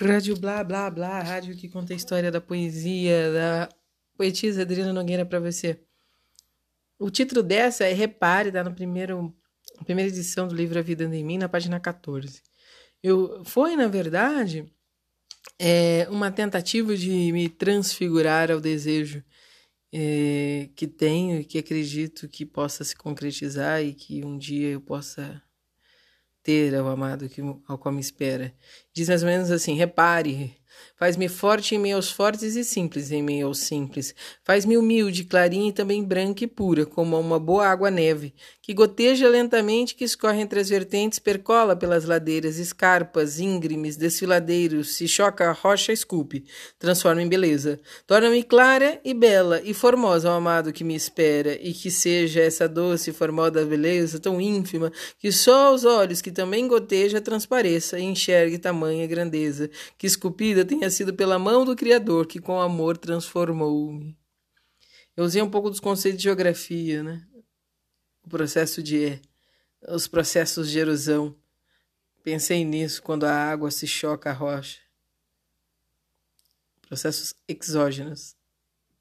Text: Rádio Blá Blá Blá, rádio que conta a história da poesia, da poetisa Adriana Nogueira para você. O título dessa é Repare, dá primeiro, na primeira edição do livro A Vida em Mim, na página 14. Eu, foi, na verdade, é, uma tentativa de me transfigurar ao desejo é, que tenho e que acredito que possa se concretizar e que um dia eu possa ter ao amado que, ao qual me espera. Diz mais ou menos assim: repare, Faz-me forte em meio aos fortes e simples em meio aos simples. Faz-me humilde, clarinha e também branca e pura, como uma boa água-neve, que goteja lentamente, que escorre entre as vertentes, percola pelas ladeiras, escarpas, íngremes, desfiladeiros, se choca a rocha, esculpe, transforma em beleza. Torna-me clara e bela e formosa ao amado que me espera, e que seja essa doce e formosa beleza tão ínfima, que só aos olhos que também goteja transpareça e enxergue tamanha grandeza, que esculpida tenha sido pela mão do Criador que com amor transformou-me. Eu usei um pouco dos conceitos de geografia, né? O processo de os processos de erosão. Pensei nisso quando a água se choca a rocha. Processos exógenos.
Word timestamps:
Rádio 0.00 0.34
Blá 0.34 0.64
Blá 0.64 0.90
Blá, 0.90 1.20
rádio 1.20 1.54
que 1.54 1.68
conta 1.68 1.92
a 1.92 1.96
história 1.96 2.30
da 2.30 2.40
poesia, 2.40 3.32
da 3.32 3.68
poetisa 4.16 4.62
Adriana 4.62 4.94
Nogueira 4.94 5.26
para 5.26 5.38
você. 5.38 5.78
O 6.98 7.10
título 7.10 7.42
dessa 7.42 7.84
é 7.84 7.92
Repare, 7.92 8.50
dá 8.50 8.68
primeiro, 8.70 9.34
na 9.76 9.84
primeira 9.84 10.10
edição 10.10 10.48
do 10.48 10.54
livro 10.54 10.78
A 10.78 10.82
Vida 10.82 11.04
em 11.04 11.24
Mim, 11.24 11.36
na 11.36 11.50
página 11.50 11.78
14. 11.78 12.42
Eu, 13.02 13.44
foi, 13.44 13.76
na 13.76 13.88
verdade, 13.88 14.72
é, 15.58 16.06
uma 16.10 16.30
tentativa 16.30 16.96
de 16.96 17.30
me 17.32 17.50
transfigurar 17.50 18.50
ao 18.50 18.60
desejo 18.60 19.22
é, 19.92 20.70
que 20.76 20.86
tenho 20.86 21.40
e 21.40 21.44
que 21.44 21.58
acredito 21.58 22.26
que 22.26 22.46
possa 22.46 22.84
se 22.84 22.96
concretizar 22.96 23.82
e 23.82 23.92
que 23.92 24.24
um 24.24 24.38
dia 24.38 24.68
eu 24.68 24.80
possa 24.80 25.42
ter 26.42 26.74
ao 26.74 26.88
amado 26.88 27.28
que, 27.28 27.40
ao 27.66 27.78
qual 27.78 27.94
me 27.94 28.00
espera. 28.00 28.54
Diz 28.92 29.08
mais 29.08 29.22
ou 29.22 29.28
menos 29.28 29.50
assim: 29.50 29.74
repare, 29.74 30.56
Faz-me 30.96 31.28
forte 31.28 31.74
em 31.74 31.78
meio 31.78 31.96
aos 31.96 32.10
fortes 32.10 32.56
e 32.56 32.64
simples 32.64 33.10
em 33.10 33.22
meio 33.22 33.46
aos 33.46 33.60
simples. 33.60 34.14
Faz-me 34.44 34.76
humilde, 34.76 35.24
clarinha 35.24 35.70
e 35.70 35.72
também 35.72 36.04
branca 36.04 36.44
e 36.44 36.46
pura, 36.46 36.84
como 36.84 37.18
uma 37.18 37.38
boa 37.38 37.66
água-neve, 37.66 38.34
que 38.60 38.74
goteja 38.74 39.28
lentamente, 39.28 39.94
que 39.94 40.04
escorre 40.04 40.40
entre 40.40 40.60
as 40.60 40.68
vertentes, 40.68 41.18
percola 41.18 41.74
pelas 41.74 42.04
ladeiras, 42.04 42.58
escarpas, 42.58 43.40
íngremes, 43.40 43.96
desfiladeiros, 43.96 44.94
se 44.94 45.08
choca 45.08 45.48
a 45.48 45.52
rocha, 45.52 45.92
esculpe, 45.92 46.44
transforma 46.78 47.22
em 47.22 47.28
beleza. 47.28 47.80
Torna-me 48.06 48.42
clara 48.42 49.00
e 49.04 49.14
bela 49.14 49.60
e 49.64 49.74
formosa 49.74 50.28
ao 50.28 50.36
amado 50.36 50.72
que 50.72 50.84
me 50.84 50.94
espera, 50.94 51.58
e 51.60 51.72
que 51.72 51.90
seja 51.90 52.40
essa 52.40 52.68
doce 52.68 53.10
e 53.10 53.12
formosa 53.12 53.64
beleza 53.64 54.20
tão 54.20 54.40
ínfima, 54.40 54.92
que 55.18 55.32
só 55.32 55.68
aos 55.68 55.84
olhos 55.84 56.20
que 56.20 56.30
também 56.30 56.68
goteja 56.68 57.20
transpareça 57.20 57.98
e 57.98 58.02
enxergue 58.02 58.58
tamanha 58.58 59.06
grandeza, 59.06 59.70
que 59.98 60.06
esculpida 60.06 60.64
tenha 60.70 60.88
sido 60.88 61.12
pela 61.12 61.36
mão 61.36 61.64
do 61.64 61.74
Criador 61.74 62.28
que 62.28 62.40
com 62.40 62.60
amor 62.60 62.96
transformou-me. 62.96 64.16
Eu 65.16 65.24
usei 65.24 65.42
um 65.42 65.50
pouco 65.50 65.68
dos 65.68 65.80
conceitos 65.80 66.18
de 66.18 66.24
geografia, 66.24 67.02
né? 67.02 67.26
O 68.22 68.28
processo 68.28 68.80
de 68.80 69.20
os 69.88 70.06
processos 70.06 70.70
de 70.70 70.78
erosão. 70.78 71.36
Pensei 72.22 72.64
nisso 72.64 73.02
quando 73.02 73.24
a 73.24 73.32
água 73.32 73.70
se 73.72 73.86
choca 73.88 74.30
a 74.30 74.32
rocha. 74.32 74.78
Processos 76.82 77.34
exógenos. 77.48 78.36